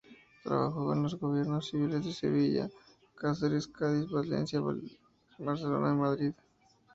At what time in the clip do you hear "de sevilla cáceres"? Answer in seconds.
2.03-3.67